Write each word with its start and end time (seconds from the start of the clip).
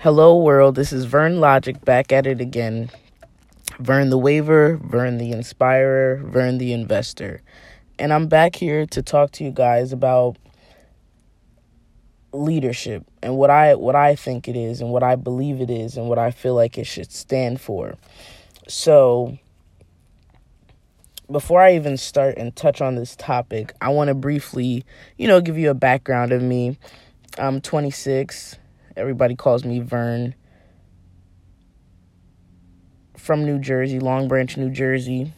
Hello, 0.00 0.36
world. 0.36 0.74
This 0.74 0.92
is 0.92 1.06
Vern 1.06 1.40
Logic 1.40 1.82
back 1.82 2.12
at 2.12 2.26
it 2.26 2.38
again. 2.38 2.90
Vern 3.78 4.10
the 4.10 4.18
Waver, 4.18 4.76
Vern 4.76 5.16
the 5.16 5.32
Inspirer, 5.32 6.18
Vern 6.18 6.58
the 6.58 6.74
Investor. 6.74 7.40
And 7.98 8.12
I'm 8.12 8.26
back 8.28 8.56
here 8.56 8.84
to 8.84 9.02
talk 9.02 9.32
to 9.32 9.44
you 9.44 9.50
guys 9.50 9.94
about 9.94 10.36
leadership 12.32 13.04
and 13.22 13.38
what 13.38 13.48
I 13.48 13.74
what 13.74 13.96
I 13.96 14.14
think 14.16 14.48
it 14.48 14.54
is 14.54 14.82
and 14.82 14.90
what 14.90 15.02
I 15.02 15.16
believe 15.16 15.62
it 15.62 15.70
is 15.70 15.96
and 15.96 16.10
what 16.10 16.18
I 16.18 16.30
feel 16.30 16.54
like 16.54 16.76
it 16.76 16.84
should 16.84 17.10
stand 17.10 17.58
for. 17.58 17.94
So, 18.68 19.38
before 21.30 21.62
I 21.62 21.74
even 21.74 21.96
start 21.96 22.36
and 22.36 22.54
touch 22.54 22.82
on 22.82 22.96
this 22.96 23.16
topic, 23.16 23.72
I 23.80 23.88
want 23.88 24.08
to 24.08 24.14
briefly, 24.14 24.84
you 25.16 25.26
know, 25.26 25.40
give 25.40 25.56
you 25.56 25.70
a 25.70 25.74
background 25.74 26.32
of 26.32 26.42
me. 26.42 26.76
I'm 27.38 27.62
26. 27.62 28.58
Everybody 28.96 29.34
calls 29.34 29.64
me 29.64 29.80
Vern. 29.80 30.34
From 33.18 33.44
New 33.44 33.58
Jersey, 33.58 34.00
Long 34.00 34.26
Branch, 34.26 34.56
New 34.56 34.70
Jersey. 34.70 35.32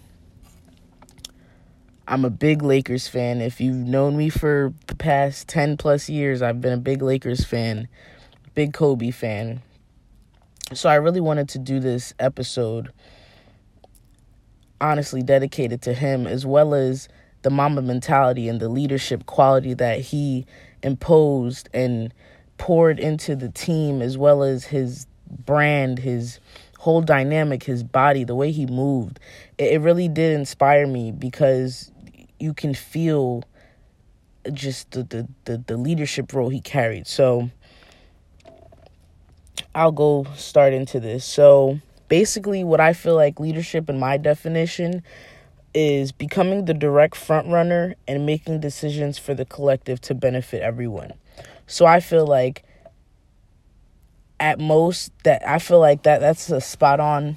I'm 2.06 2.24
a 2.24 2.30
big 2.30 2.62
Lakers 2.62 3.08
fan. 3.08 3.40
If 3.40 3.60
you've 3.60 3.76
known 3.76 4.16
me 4.16 4.28
for 4.28 4.72
the 4.86 4.94
past 4.94 5.48
10 5.48 5.76
plus 5.76 6.08
years, 6.08 6.40
I've 6.40 6.60
been 6.60 6.72
a 6.72 6.78
big 6.78 7.02
Lakers 7.02 7.44
fan, 7.44 7.88
big 8.54 8.72
Kobe 8.72 9.10
fan. 9.10 9.60
So 10.72 10.88
I 10.88 10.94
really 10.94 11.20
wanted 11.20 11.48
to 11.50 11.58
do 11.58 11.80
this 11.80 12.14
episode 12.18 12.92
honestly 14.80 15.22
dedicated 15.22 15.82
to 15.82 15.94
him 15.94 16.26
as 16.26 16.46
well 16.46 16.74
as 16.74 17.08
the 17.42 17.50
Mamba 17.50 17.82
mentality 17.82 18.48
and 18.48 18.60
the 18.60 18.68
leadership 18.68 19.26
quality 19.26 19.74
that 19.74 20.00
he 20.00 20.46
imposed 20.82 21.68
and 21.74 22.14
poured 22.58 22.98
into 22.98 23.34
the 23.34 23.48
team 23.48 24.02
as 24.02 24.18
well 24.18 24.42
as 24.42 24.64
his 24.64 25.06
brand, 25.30 25.98
his 25.98 26.40
whole 26.78 27.00
dynamic, 27.00 27.64
his 27.64 27.82
body, 27.82 28.24
the 28.24 28.34
way 28.34 28.52
he 28.52 28.66
moved. 28.66 29.18
It, 29.58 29.80
really 29.80 30.08
did 30.08 30.32
inspire 30.32 30.86
me 30.86 31.12
because 31.12 31.90
you 32.38 32.54
can 32.54 32.74
feel 32.74 33.44
just 34.52 34.92
the, 34.92 35.02
the, 35.02 35.28
the, 35.44 35.58
the 35.66 35.76
leadership 35.76 36.32
role 36.32 36.48
he 36.48 36.60
carried. 36.60 37.06
So 37.06 37.50
I'll 39.74 39.92
go 39.92 40.26
start 40.36 40.72
into 40.72 41.00
this. 41.00 41.24
So 41.24 41.80
basically 42.08 42.64
what 42.64 42.80
I 42.80 42.92
feel 42.92 43.14
like 43.14 43.40
leadership 43.40 43.90
in 43.90 43.98
my 43.98 44.16
definition 44.16 45.02
is 45.74 46.12
becoming 46.12 46.64
the 46.64 46.74
direct 46.74 47.16
front 47.16 47.48
runner 47.48 47.94
and 48.06 48.24
making 48.24 48.60
decisions 48.60 49.18
for 49.18 49.34
the 49.34 49.44
collective 49.44 50.00
to 50.02 50.14
benefit 50.14 50.62
everyone. 50.62 51.12
So 51.68 51.86
I 51.86 52.00
feel 52.00 52.26
like 52.26 52.64
at 54.40 54.58
most 54.58 55.12
that 55.22 55.46
I 55.46 55.60
feel 55.60 55.78
like 55.78 56.02
that 56.02 56.20
that's 56.20 56.50
a 56.50 56.60
spot 56.60 56.98
on 56.98 57.36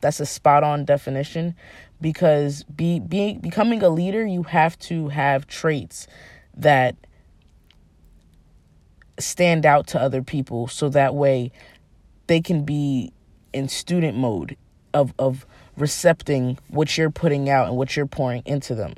that's 0.00 0.20
a 0.20 0.26
spot 0.26 0.64
on 0.64 0.84
definition 0.84 1.54
because 2.00 2.62
be 2.64 3.00
being 3.00 3.40
becoming 3.40 3.82
a 3.82 3.88
leader 3.88 4.24
you 4.24 4.44
have 4.44 4.78
to 4.78 5.08
have 5.08 5.46
traits 5.46 6.06
that 6.56 6.96
stand 9.18 9.66
out 9.66 9.86
to 9.88 10.00
other 10.00 10.22
people 10.22 10.68
so 10.68 10.88
that 10.88 11.14
way 11.14 11.52
they 12.26 12.40
can 12.40 12.64
be 12.64 13.12
in 13.52 13.68
student 13.68 14.16
mode 14.16 14.56
of 14.94 15.12
of 15.18 15.44
recepting 15.76 16.58
what 16.68 16.96
you're 16.96 17.10
putting 17.10 17.48
out 17.48 17.66
and 17.66 17.76
what 17.76 17.96
you're 17.96 18.06
pouring 18.06 18.42
into 18.44 18.74
them. 18.74 18.94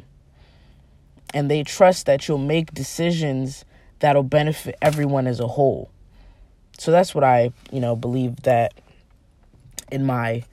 And 1.32 1.50
they 1.50 1.62
trust 1.62 2.06
that 2.06 2.28
you'll 2.28 2.38
make 2.38 2.74
decisions 2.74 3.64
that'll 4.02 4.24
benefit 4.24 4.74
everyone 4.82 5.28
as 5.28 5.38
a 5.38 5.46
whole. 5.46 5.88
So 6.76 6.90
that's 6.90 7.14
what 7.14 7.22
I, 7.22 7.52
you 7.70 7.78
know, 7.78 7.94
believe 7.94 8.42
that 8.42 8.74
in 9.92 10.04
my 10.04 10.44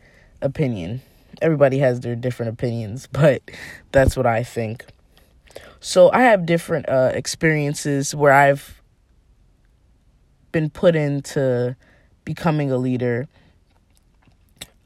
opinion. 0.41 1.01
Everybody 1.41 1.79
has 1.79 2.01
their 2.01 2.15
different 2.15 2.51
opinions, 2.53 3.07
but 3.11 3.41
that's 3.91 4.15
what 4.15 4.27
I 4.27 4.43
think. 4.43 4.85
So 5.79 6.11
I 6.11 6.21
have 6.21 6.45
different 6.45 6.87
uh, 6.87 7.11
experiences 7.13 8.13
where 8.13 8.33
I've 8.33 8.81
been 10.51 10.69
put 10.69 10.95
into 10.95 11.75
becoming 12.25 12.71
a 12.71 12.77
leader 12.77 13.27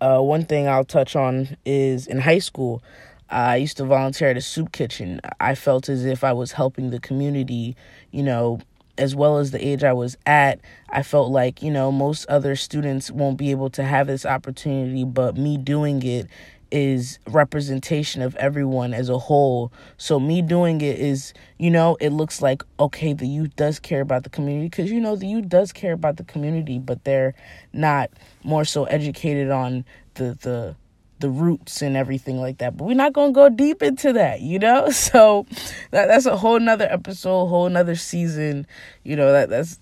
uh, 0.03 0.19
one 0.19 0.43
thing 0.43 0.67
I'll 0.67 0.83
touch 0.83 1.15
on 1.15 1.55
is 1.65 2.07
in 2.07 2.19
high 2.19 2.39
school, 2.39 2.83
I 3.33 3.55
used 3.55 3.77
to 3.77 3.85
volunteer 3.85 4.29
at 4.29 4.37
a 4.37 4.41
soup 4.41 4.71
kitchen. 4.71 5.19
I 5.39 5.55
felt 5.55 5.89
as 5.89 6.05
if 6.05 6.23
I 6.23 6.33
was 6.33 6.51
helping 6.51 6.91
the 6.91 6.99
community, 6.99 7.75
you 8.11 8.21
know, 8.21 8.59
as 8.95 9.15
well 9.15 9.39
as 9.39 9.49
the 9.49 9.65
age 9.65 9.83
I 9.83 9.91
was 9.93 10.15
at. 10.27 10.59
I 10.89 11.01
felt 11.01 11.31
like, 11.31 11.63
you 11.63 11.71
know, 11.71 11.91
most 11.91 12.27
other 12.27 12.55
students 12.55 13.09
won't 13.09 13.37
be 13.37 13.49
able 13.49 13.71
to 13.71 13.83
have 13.83 14.05
this 14.05 14.23
opportunity, 14.23 15.03
but 15.03 15.35
me 15.35 15.57
doing 15.57 16.03
it 16.03 16.27
is 16.69 17.17
representation 17.27 18.21
of 18.21 18.35
everyone 18.35 18.93
as 18.93 19.09
a 19.09 19.17
whole. 19.17 19.73
So 19.97 20.19
me 20.19 20.43
doing 20.43 20.81
it 20.81 20.99
is, 20.99 21.33
you 21.57 21.71
know, 21.71 21.97
it 21.99 22.09
looks 22.11 22.39
like 22.39 22.61
okay, 22.79 23.13
the 23.13 23.27
youth 23.27 23.55
does 23.55 23.79
care 23.79 24.01
about 24.01 24.23
the 24.23 24.29
community 24.29 24.67
because 24.67 24.91
you 24.91 24.99
know 24.99 25.15
the 25.15 25.27
youth 25.27 25.49
does 25.49 25.71
care 25.71 25.93
about 25.93 26.17
the 26.17 26.23
community, 26.23 26.77
but 26.77 27.03
they're 27.03 27.33
not 27.73 28.11
more 28.43 28.65
so 28.65 28.83
educated 28.85 29.49
on 29.49 29.85
the 30.15 30.37
the 30.41 30.75
the 31.23 31.29
roots 31.29 31.81
and 31.81 31.95
everything 31.95 32.41
like 32.41 32.57
that. 32.57 32.75
But 32.75 32.83
we're 32.83 32.97
not 32.97 33.13
gonna 33.13 33.31
go 33.31 33.47
deep 33.47 33.81
into 33.81 34.11
that, 34.13 34.41
you 34.41 34.59
know. 34.59 34.89
So 35.13 35.45
that 35.91 36.07
that's 36.07 36.25
a 36.25 36.35
whole 36.35 36.59
nother 36.59 36.87
episode, 36.89 37.47
whole 37.47 37.69
nother 37.69 37.95
season. 37.95 38.67
You 39.03 39.15
know 39.15 39.31
that 39.31 39.49
that's 39.49 39.79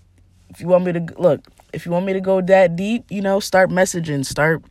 if 0.50 0.62
you 0.62 0.68
want 0.68 0.85
me 0.85 0.94
to 0.94 1.07
look, 1.18 1.41
if 1.74 1.85
you 1.85 1.91
want 1.91 2.06
me 2.06 2.13
to 2.13 2.22
go 2.22 2.41
that 2.41 2.75
deep, 2.75 3.06
you 3.09 3.22
know, 3.22 3.40
start 3.40 3.72
messaging, 3.72 4.24
start 4.24 4.63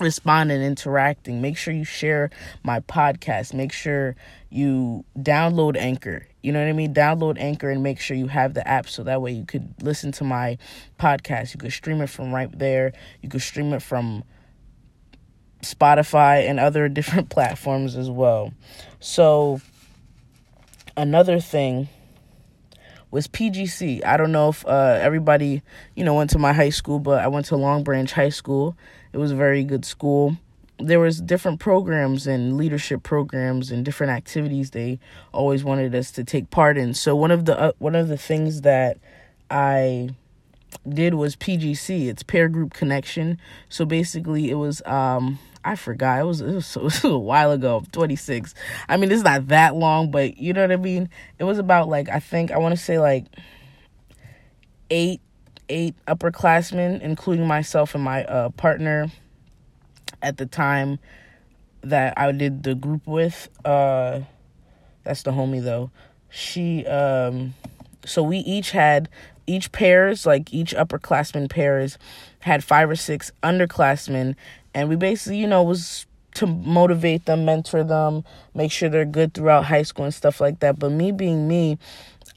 responding, 0.00 0.62
interacting. 0.62 1.42
Make 1.42 1.58
sure 1.58 1.74
you 1.74 1.84
share 1.84 2.30
my 2.62 2.80
podcast. 2.80 3.52
Make 3.52 3.72
sure 3.72 4.16
you 4.48 5.04
download 5.18 5.76
Anchor. 5.76 6.26
You 6.42 6.52
know 6.52 6.60
what 6.60 6.68
I 6.68 6.72
mean? 6.72 6.94
Download 6.94 7.38
Anchor 7.38 7.68
and 7.68 7.82
make 7.82 8.00
sure 8.00 8.16
you 8.16 8.28
have 8.28 8.54
the 8.54 8.66
app 8.66 8.88
so 8.88 9.02
that 9.02 9.20
way 9.20 9.32
you 9.32 9.44
could 9.44 9.74
listen 9.82 10.12
to 10.12 10.24
my 10.24 10.56
podcast. 10.98 11.52
You 11.52 11.60
could 11.60 11.72
stream 11.72 12.00
it 12.00 12.08
from 12.08 12.32
right 12.32 12.56
there. 12.58 12.94
You 13.20 13.28
could 13.28 13.42
stream 13.42 13.74
it 13.74 13.82
from 13.82 14.24
Spotify 15.62 16.48
and 16.48 16.60
other 16.60 16.88
different 16.88 17.28
platforms 17.28 17.96
as 17.96 18.10
well. 18.10 18.52
So, 19.00 19.60
another 20.96 21.40
thing 21.40 21.88
was 23.10 23.26
PGC. 23.26 24.04
I 24.04 24.16
don't 24.16 24.32
know 24.32 24.50
if 24.50 24.66
uh, 24.66 24.98
everybody, 25.00 25.62
you 25.94 26.04
know, 26.04 26.14
went 26.14 26.30
to 26.30 26.38
my 26.38 26.52
high 26.52 26.70
school, 26.70 26.98
but 26.98 27.22
I 27.22 27.28
went 27.28 27.46
to 27.46 27.56
Long 27.56 27.82
Branch 27.82 28.10
High 28.12 28.28
School. 28.28 28.76
It 29.12 29.18
was 29.18 29.30
a 29.30 29.36
very 29.36 29.64
good 29.64 29.84
school. 29.84 30.36
There 30.78 31.00
was 31.00 31.20
different 31.20 31.58
programs 31.58 32.26
and 32.26 32.56
leadership 32.56 33.02
programs 33.02 33.72
and 33.72 33.84
different 33.84 34.12
activities 34.12 34.70
they 34.70 35.00
always 35.32 35.64
wanted 35.64 35.94
us 35.94 36.12
to 36.12 36.24
take 36.24 36.50
part 36.50 36.78
in. 36.78 36.94
So 36.94 37.16
one 37.16 37.30
of 37.30 37.46
the 37.46 37.58
uh, 37.58 37.72
one 37.78 37.96
of 37.96 38.08
the 38.08 38.18
things 38.18 38.60
that 38.60 38.98
I 39.50 40.10
did 40.88 41.14
was 41.14 41.34
PGC. 41.34 42.06
It's 42.08 42.22
peer 42.22 42.48
group 42.48 42.74
connection. 42.74 43.40
So 43.68 43.84
basically, 43.84 44.50
it 44.50 44.54
was 44.54 44.82
um 44.86 45.40
I 45.68 45.76
forgot. 45.76 46.20
It 46.20 46.24
was, 46.24 46.40
it 46.40 46.54
was, 46.54 46.66
so, 46.66 46.80
it 46.82 46.84
was 46.84 47.04
a 47.04 47.18
while 47.18 47.52
ago. 47.52 47.84
26. 47.92 48.54
I 48.88 48.96
mean, 48.96 49.12
it's 49.12 49.22
not 49.22 49.48
that 49.48 49.76
long, 49.76 50.10
but 50.10 50.38
you 50.38 50.52
know 50.52 50.62
what 50.62 50.72
I 50.72 50.76
mean. 50.76 51.10
It 51.38 51.44
was 51.44 51.58
about 51.58 51.88
like 51.88 52.08
I 52.08 52.20
think 52.20 52.50
I 52.50 52.58
want 52.58 52.76
to 52.76 52.82
say 52.82 52.98
like 52.98 53.26
eight 54.90 55.20
eight 55.68 55.94
upperclassmen, 56.06 57.02
including 57.02 57.46
myself 57.46 57.94
and 57.94 58.02
my 58.02 58.24
uh, 58.24 58.48
partner 58.50 59.10
at 60.22 60.38
the 60.38 60.46
time 60.46 60.98
that 61.82 62.14
I 62.16 62.32
did 62.32 62.62
the 62.62 62.74
group 62.74 63.06
with. 63.06 63.48
Uh, 63.64 64.20
that's 65.04 65.22
the 65.22 65.32
homie 65.32 65.62
though. 65.62 65.90
She 66.30 66.86
um, 66.86 67.54
so 68.06 68.22
we 68.22 68.38
each 68.38 68.70
had 68.70 69.08
each 69.48 69.72
pairs 69.72 70.26
like 70.26 70.52
each 70.52 70.74
upperclassman 70.74 71.48
pairs 71.48 71.98
had 72.40 72.62
five 72.62 72.88
or 72.88 72.96
six 72.96 73.32
underclassmen 73.42 74.34
and 74.74 74.88
we 74.88 74.96
basically, 74.96 75.38
you 75.38 75.46
know, 75.46 75.62
was 75.62 76.06
to 76.34 76.46
motivate 76.46 77.24
them, 77.24 77.44
mentor 77.44 77.82
them, 77.82 78.24
make 78.54 78.70
sure 78.70 78.88
they're 78.88 79.04
good 79.04 79.34
throughout 79.34 79.64
high 79.64 79.82
school 79.82 80.04
and 80.04 80.14
stuff 80.14 80.40
like 80.40 80.60
that. 80.60 80.78
But 80.78 80.92
me 80.92 81.10
being 81.10 81.48
me, 81.48 81.78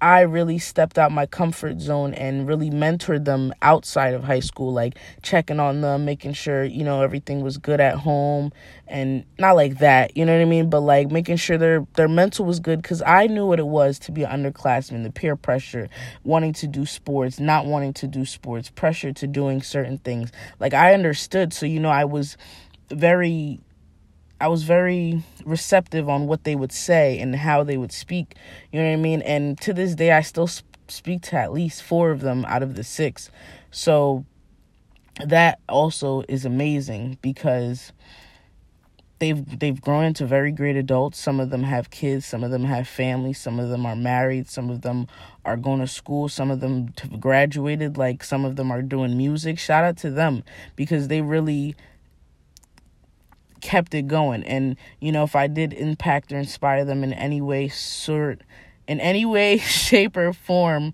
I 0.02 0.22
really 0.22 0.58
stepped 0.58 0.98
out 0.98 1.12
my 1.12 1.28
comfort 1.28 1.80
zone 1.80 2.16
and 2.16 2.48
really 2.48 2.72
mentored 2.72 3.26
them 3.26 3.54
outside 3.62 4.16
of 4.16 4.24
high 4.24 4.40
school, 4.40 4.74
like 4.74 4.98
checking 5.22 5.60
on 5.60 5.82
them, 5.82 6.06
making 6.06 6.34
sure, 6.34 6.64
you 6.64 6.84
know, 6.84 7.04
everything 7.04 7.42
was 7.42 7.60
good 7.60 7.80
at 7.80 7.96
home 7.96 8.52
and 8.88 9.24
not 9.38 9.56
like 9.56 9.78
that, 9.78 10.18
you 10.18 10.26
know 10.26 10.34
what 10.36 10.42
I 10.42 10.46
mean? 10.46 10.70
But 10.72 10.82
like 10.82 11.12
making 11.12 11.38
sure 11.38 11.58
their 11.58 11.86
their 11.96 12.08
mental 12.08 12.46
was 12.46 12.60
good 12.60 12.82
because 12.82 13.04
I 13.04 13.28
knew 13.28 13.46
what 13.46 13.60
it 13.60 13.68
was 13.68 14.00
to 14.00 14.12
be 14.12 14.24
an 14.24 14.44
underclassman, 14.44 15.04
the 15.04 15.12
peer 15.12 15.36
pressure, 15.36 15.88
wanting 16.24 16.54
to 16.54 16.68
do 16.68 16.86
sports, 16.88 17.40
not 17.40 17.68
wanting 17.68 17.94
to 17.94 18.08
do 18.08 18.26
sports, 18.26 18.72
pressure 18.72 19.14
to 19.14 19.28
doing 19.28 19.62
certain 19.62 20.00
things. 20.00 20.32
Like 20.60 20.74
I 20.74 20.96
understood. 20.96 21.54
So, 21.54 21.68
you 21.68 21.80
know, 21.80 21.90
I 21.90 22.06
was 22.06 22.38
very 22.90 23.60
I 24.42 24.48
was 24.48 24.64
very 24.64 25.24
receptive 25.46 26.10
on 26.10 26.26
what 26.26 26.44
they 26.46 26.56
would 26.56 26.72
say 26.72 27.20
and 27.20 27.36
how 27.36 27.64
they 27.64 27.78
would 27.78 27.92
speak. 27.92 28.36
You 28.72 28.80
know 28.80 28.88
what 28.88 28.94
I 28.94 28.98
mean? 28.98 29.22
And 29.22 29.60
to 29.62 29.72
this 29.72 29.94
day, 29.94 30.12
I 30.12 30.22
still 30.22 30.50
speak 30.88 31.22
to 31.24 31.38
at 31.38 31.54
least 31.54 31.84
four 31.84 32.10
of 32.10 32.22
them 32.22 32.44
out 32.46 32.64
of 32.64 32.76
the 32.76 32.84
six. 32.84 33.30
So 33.70 34.26
that 35.24 35.60
also 35.70 36.24
is 36.28 36.44
amazing 36.44 37.20
because 37.22 37.94
they've 39.20 39.60
they've 39.60 39.80
grown 39.80 40.06
into 40.06 40.26
very 40.26 40.52
great 40.52 40.76
adults. 40.76 41.20
Some 41.20 41.40
of 41.40 41.52
them 41.52 41.62
have 41.62 41.92
kids, 41.92 42.26
some 42.26 42.44
of 42.44 42.50
them 42.50 42.64
have 42.64 42.88
families, 42.88 43.40
some 43.40 43.60
of 43.60 43.70
them 43.70 43.86
are 43.86 43.96
married, 43.96 44.50
some 44.50 44.72
of 44.72 44.82
them 44.82 45.08
are 45.46 45.56
going 45.56 45.80
to 45.82 45.88
school, 45.88 46.28
some 46.28 46.50
of 46.50 46.60
them 46.60 46.94
have 47.00 47.20
graduated, 47.20 47.96
like 47.96 48.24
some 48.24 48.44
of 48.44 48.56
them 48.56 48.72
are 48.72 48.82
doing 48.82 49.16
music. 49.16 49.60
Shout 49.60 49.84
out 49.84 49.98
to 49.98 50.10
them 50.10 50.44
because 50.76 51.08
they 51.08 51.22
really 51.22 51.76
kept 53.62 53.94
it 53.94 54.08
going. 54.08 54.44
And 54.44 54.76
you 55.00 55.12
know, 55.12 55.24
if 55.24 55.36
I 55.36 55.48
did 55.48 55.74
impact 55.74 56.32
or 56.32 56.38
inspire 56.38 56.86
them 56.86 57.04
in 57.04 57.14
any 57.14 57.42
way, 57.42 57.68
sort 57.70 58.42
in 58.88 59.00
any 59.00 59.26
way, 59.26 59.58
shape, 59.60 60.18
or 60.18 60.34
form, 60.34 60.94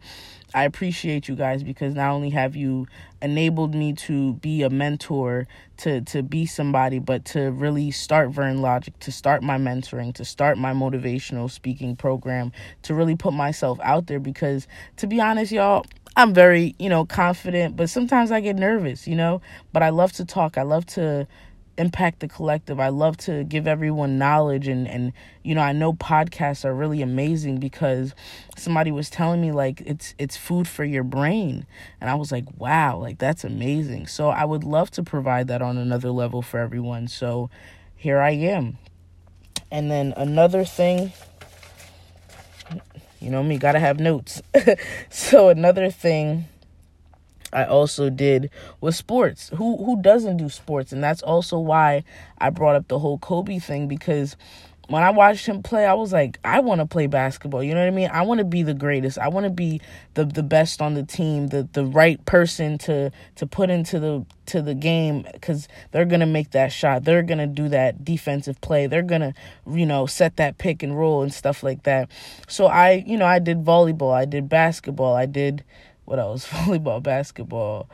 I 0.53 0.63
appreciate 0.63 1.27
you 1.27 1.35
guys 1.35 1.63
because 1.63 1.93
not 1.93 2.11
only 2.11 2.29
have 2.29 2.55
you 2.55 2.87
enabled 3.21 3.75
me 3.75 3.93
to 3.93 4.33
be 4.35 4.61
a 4.63 4.69
mentor, 4.69 5.47
to 5.77 6.01
to 6.01 6.23
be 6.23 6.45
somebody, 6.45 6.99
but 6.99 7.25
to 7.25 7.51
really 7.51 7.91
start 7.91 8.29
Vern 8.29 8.61
Logic, 8.61 8.97
to 8.99 9.11
start 9.11 9.43
my 9.43 9.57
mentoring, 9.57 10.13
to 10.15 10.25
start 10.25 10.57
my 10.57 10.73
motivational 10.73 11.51
speaking 11.51 11.95
program, 11.95 12.51
to 12.83 12.93
really 12.93 13.15
put 13.15 13.33
myself 13.33 13.79
out 13.83 14.07
there 14.07 14.19
because 14.19 14.67
to 14.97 15.07
be 15.07 15.19
honest, 15.19 15.51
y'all, 15.51 15.85
I'm 16.15 16.33
very, 16.33 16.75
you 16.79 16.89
know, 16.89 17.05
confident, 17.05 17.75
but 17.75 17.89
sometimes 17.91 18.31
I 18.31 18.39
get 18.39 18.55
nervous, 18.55 19.07
you 19.07 19.15
know, 19.15 19.41
but 19.71 19.83
I 19.83 19.89
love 19.89 20.13
to 20.13 20.25
talk. 20.25 20.57
I 20.57 20.63
love 20.63 20.85
to 20.87 21.27
impact 21.77 22.19
the 22.19 22.27
collective. 22.27 22.79
I 22.79 22.89
love 22.89 23.17
to 23.17 23.43
give 23.43 23.67
everyone 23.67 24.17
knowledge 24.17 24.67
and 24.67 24.87
and 24.87 25.13
you 25.43 25.55
know, 25.55 25.61
I 25.61 25.71
know 25.71 25.93
podcasts 25.93 26.65
are 26.65 26.73
really 26.73 27.01
amazing 27.01 27.59
because 27.59 28.13
somebody 28.57 28.91
was 28.91 29.09
telling 29.09 29.41
me 29.41 29.51
like 29.51 29.81
it's 29.81 30.13
it's 30.17 30.35
food 30.35 30.67
for 30.67 30.83
your 30.83 31.03
brain. 31.03 31.65
And 32.01 32.09
I 32.09 32.15
was 32.15 32.31
like, 32.31 32.45
"Wow, 32.57 32.97
like 32.97 33.17
that's 33.17 33.43
amazing." 33.43 34.07
So 34.07 34.29
I 34.29 34.45
would 34.45 34.63
love 34.63 34.91
to 34.91 35.03
provide 35.03 35.47
that 35.47 35.61
on 35.61 35.77
another 35.77 36.11
level 36.11 36.41
for 36.41 36.59
everyone. 36.59 37.07
So 37.07 37.49
here 37.95 38.19
I 38.19 38.31
am. 38.31 38.77
And 39.71 39.91
then 39.91 40.13
another 40.17 40.65
thing 40.65 41.11
you 43.19 43.31
know 43.31 43.43
me, 43.43 43.57
got 43.57 43.71
to 43.71 43.79
have 43.79 43.99
notes. 43.99 44.41
so 45.09 45.49
another 45.49 45.89
thing 45.89 46.45
I 47.53 47.65
also 47.65 48.09
did 48.09 48.49
with 48.81 48.95
sports. 48.95 49.49
Who 49.55 49.83
who 49.83 50.01
doesn't 50.01 50.37
do 50.37 50.49
sports? 50.49 50.91
And 50.91 51.03
that's 51.03 51.21
also 51.21 51.59
why 51.59 52.03
I 52.37 52.49
brought 52.49 52.75
up 52.75 52.87
the 52.87 52.99
whole 52.99 53.17
Kobe 53.17 53.59
thing 53.59 53.87
because 53.87 54.35
when 54.87 55.03
I 55.03 55.09
watched 55.09 55.45
him 55.45 55.63
play, 55.63 55.85
I 55.85 55.93
was 55.93 56.13
like, 56.13 56.39
I 56.45 56.61
want 56.61 56.79
to 56.79 56.85
play 56.85 57.07
basketball. 57.07 57.61
You 57.61 57.73
know 57.73 57.81
what 57.81 57.87
I 57.87 57.91
mean? 57.91 58.09
I 58.11 58.21
want 58.21 58.37
to 58.39 58.45
be 58.45 58.63
the 58.63 58.73
greatest. 58.73 59.17
I 59.19 59.27
want 59.27 59.43
to 59.43 59.49
be 59.49 59.81
the 60.13 60.25
the 60.25 60.43
best 60.43 60.81
on 60.81 60.93
the 60.93 61.03
team, 61.03 61.47
the 61.47 61.67
the 61.73 61.85
right 61.85 62.23
person 62.25 62.77
to 62.79 63.11
to 63.35 63.45
put 63.47 63.69
into 63.69 63.99
the 63.99 64.25
to 64.47 64.61
the 64.61 64.73
game 64.73 65.25
cuz 65.41 65.67
they're 65.91 66.05
going 66.05 66.21
to 66.21 66.25
make 66.25 66.51
that 66.51 66.71
shot. 66.71 67.03
They're 67.03 67.23
going 67.23 67.39
to 67.39 67.47
do 67.47 67.67
that 67.69 68.05
defensive 68.05 68.61
play. 68.61 68.87
They're 68.87 69.01
going 69.01 69.21
to, 69.21 69.33
you 69.69 69.85
know, 69.85 70.05
set 70.05 70.37
that 70.37 70.57
pick 70.57 70.81
and 70.83 70.97
roll 70.97 71.21
and 71.21 71.33
stuff 71.33 71.63
like 71.63 71.83
that. 71.83 72.09
So 72.47 72.67
I, 72.67 73.03
you 73.05 73.17
know, 73.17 73.25
I 73.25 73.39
did 73.39 73.65
volleyball, 73.65 74.13
I 74.13 74.23
did 74.23 74.47
basketball, 74.47 75.15
I 75.15 75.25
did 75.25 75.65
what 76.07 76.19
else? 76.19 76.47
Volleyball, 76.49 77.03
basketball. 77.03 77.89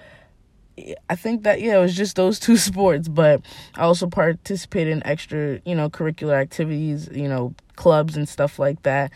I 1.09 1.15
think 1.15 1.43
that 1.43 1.61
yeah, 1.61 1.77
it 1.77 1.81
was 1.81 1.95
just 1.95 2.15
those 2.15 2.39
two 2.39 2.57
sports, 2.69 3.07
but 3.07 3.41
I 3.75 3.81
also 3.81 4.07
participated 4.07 4.93
in 4.93 5.05
extra, 5.05 5.59
you 5.65 5.75
know, 5.75 5.89
curricular 5.89 6.39
activities, 6.39 7.09
you 7.11 7.27
know, 7.27 7.55
clubs 7.75 8.15
and 8.15 8.29
stuff 8.29 8.59
like 8.59 8.83
that. 8.83 9.11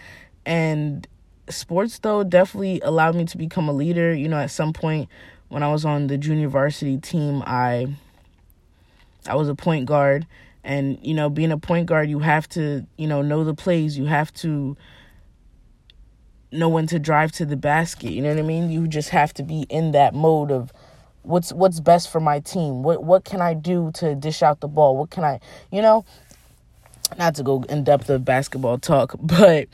And 0.45 1.07
sports 1.47 1.99
though 1.99 2.23
definitely 2.23 2.81
allowed 2.81 3.15
me 3.15 3.25
to 3.25 3.37
become 3.37 3.69
a 3.69 3.73
leader. 3.73 4.13
You 4.13 4.27
know, 4.27 4.39
at 4.39 4.51
some 4.51 4.73
point 4.73 5.09
when 5.49 5.61
I 5.61 5.71
was 5.71 5.85
on 5.85 6.07
the 6.07 6.17
junior 6.17 6.49
varsity 6.49 6.97
team, 6.97 7.43
I 7.45 7.87
I 9.27 9.35
was 9.35 9.47
a 9.47 9.55
point 9.55 9.85
guard 9.85 10.25
and 10.63 10.97
you 11.03 11.13
know, 11.13 11.29
being 11.29 11.51
a 11.51 11.57
point 11.57 11.85
guard, 11.85 12.09
you 12.09 12.19
have 12.19 12.49
to, 12.49 12.85
you 12.97 13.07
know, 13.07 13.21
know 13.21 13.43
the 13.43 13.53
plays. 13.53 13.97
You 13.97 14.05
have 14.05 14.33
to 14.35 14.75
know 16.51 16.69
when 16.69 16.87
to 16.87 16.99
drive 16.99 17.31
to 17.33 17.45
the 17.45 17.57
basket. 17.57 18.11
You 18.11 18.21
know 18.21 18.29
what 18.29 18.39
I 18.39 18.43
mean? 18.43 18.69
You 18.69 18.87
just 18.87 19.09
have 19.09 19.33
to 19.35 19.43
be 19.43 19.61
in 19.69 19.91
that 19.91 20.13
mode 20.13 20.51
of 20.51 20.71
what's 21.23 21.51
what's 21.51 21.79
best 21.79 22.09
for 22.09 22.19
my 22.19 22.39
team. 22.39 22.83
What 22.83 23.03
what 23.03 23.25
can 23.25 23.41
I 23.41 23.53
do 23.53 23.91
to 23.95 24.15
dish 24.15 24.41
out 24.41 24.61
the 24.61 24.67
ball? 24.67 24.97
What 24.97 25.09
can 25.09 25.23
I, 25.23 25.39
you 25.71 25.81
know, 25.81 26.05
not 27.17 27.35
to 27.35 27.43
go 27.43 27.63
in 27.69 27.83
depth 27.83 28.09
of 28.09 28.25
basketball 28.25 28.77
talk, 28.79 29.15
but 29.19 29.67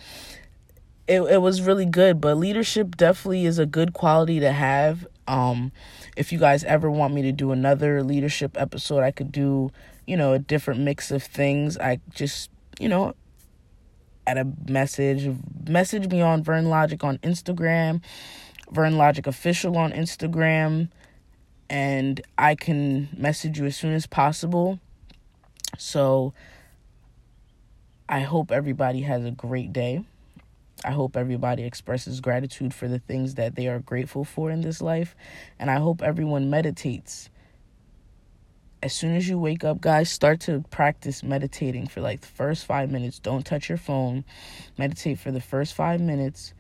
it 1.07 1.21
it 1.21 1.41
was 1.41 1.61
really 1.61 1.85
good. 1.85 2.19
But 2.19 2.37
leadership 2.37 2.97
definitely 2.97 3.45
is 3.45 3.59
a 3.59 3.65
good 3.65 3.93
quality 3.93 4.39
to 4.39 4.51
have. 4.51 5.07
Um, 5.27 5.71
if 6.17 6.31
you 6.31 6.39
guys 6.39 6.63
ever 6.65 6.91
want 6.91 7.13
me 7.13 7.21
to 7.23 7.31
do 7.31 7.51
another 7.51 8.03
leadership 8.03 8.59
episode, 8.59 9.03
I 9.03 9.11
could 9.11 9.31
do, 9.31 9.71
you 10.05 10.17
know, 10.17 10.33
a 10.33 10.39
different 10.39 10.81
mix 10.81 11.11
of 11.11 11.23
things. 11.23 11.77
I 11.77 11.99
just, 12.11 12.49
you 12.79 12.89
know, 12.89 13.15
at 14.25 14.37
a 14.37 14.47
message. 14.67 15.29
Message 15.67 16.09
me 16.09 16.21
on 16.21 16.43
Vern 16.43 16.69
Logic 16.69 17.03
on 17.03 17.17
Instagram, 17.19 18.01
Vern 18.71 18.97
Logic 18.97 19.25
Official 19.27 19.77
on 19.77 19.91
Instagram, 19.91 20.89
and 21.69 22.21
I 22.37 22.55
can 22.55 23.09
message 23.17 23.59
you 23.59 23.65
as 23.65 23.75
soon 23.75 23.93
as 23.93 24.05
possible. 24.07 24.79
So 25.77 26.33
I 28.07 28.21
hope 28.21 28.51
everybody 28.51 29.01
has 29.01 29.25
a 29.25 29.31
great 29.31 29.73
day. 29.73 30.03
I 30.85 30.91
hope 30.91 31.15
everybody 31.15 31.63
expresses 31.63 32.19
gratitude 32.19 32.73
for 32.73 32.87
the 32.87 32.99
things 32.99 33.35
that 33.35 33.55
they 33.55 33.67
are 33.67 33.79
grateful 33.79 34.25
for 34.25 34.51
in 34.51 34.61
this 34.61 34.81
life. 34.81 35.15
And 35.57 35.71
I 35.71 35.79
hope 35.79 36.01
everyone 36.01 36.49
meditates 36.49 37.29
as 38.83 38.91
soon 38.91 39.15
as 39.15 39.29
you 39.29 39.39
wake 39.39 39.63
up, 39.63 39.79
guys, 39.79 40.11
start 40.11 40.41
to 40.41 40.59
practice 40.69 41.23
meditating 41.23 41.87
for 41.87 42.01
like 42.01 42.19
the 42.19 42.27
first 42.27 42.65
five 42.65 42.91
minutes. 42.91 43.17
Don't 43.17 43.45
touch 43.45 43.69
your 43.69 43.77
phone. 43.77 44.25
Meditate 44.77 45.19
for 45.19 45.31
the 45.31 45.39
first 45.39 45.73
five 45.73 46.01
minutes 46.01 46.53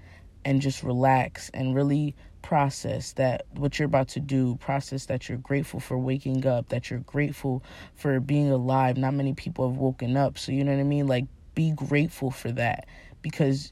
and 0.45 0.61
just 0.61 0.83
relax 0.83 1.51
and 1.53 1.75
really 1.75 2.15
process 2.41 3.11
that 3.13 3.45
what 3.55 3.77
you're 3.77 3.85
about 3.85 4.07
to 4.07 4.21
do 4.21 4.55
process 4.55 5.05
that 5.07 5.27
you're 5.27 5.37
grateful 5.37 5.79
for 5.79 5.97
waking 5.97 6.45
up 6.45 6.67
that 6.67 6.89
you're 6.89 6.99
grateful 6.99 7.63
for 7.95 8.19
being 8.19 8.51
alive 8.51 8.97
not 8.97 9.13
many 9.13 9.33
people 9.33 9.69
have 9.69 9.77
woken 9.77 10.17
up 10.17 10.37
so 10.37 10.51
you 10.51 10.61
know 10.61 10.73
what 10.73 10.79
i 10.81 10.83
mean 10.83 11.07
like 11.07 11.23
be 11.55 11.71
grateful 11.71 12.29
for 12.29 12.51
that 12.51 12.85
because 13.21 13.71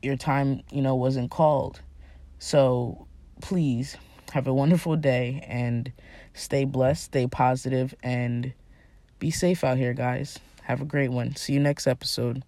your 0.00 0.16
time 0.16 0.62
you 0.72 0.80
know 0.80 0.94
wasn't 0.94 1.30
called 1.30 1.82
so 2.38 3.06
please 3.42 3.98
have 4.32 4.46
a 4.46 4.54
wonderful 4.54 4.96
day 4.96 5.44
and 5.46 5.92
stay 6.32 6.64
blessed, 6.64 7.04
stay 7.04 7.26
positive, 7.26 7.94
and 8.02 8.54
be 9.18 9.30
safe 9.30 9.62
out 9.62 9.76
here, 9.76 9.92
guys. 9.92 10.38
Have 10.62 10.80
a 10.80 10.86
great 10.86 11.10
one. 11.10 11.36
See 11.36 11.52
you 11.52 11.60
next 11.60 11.86
episode. 11.86 12.42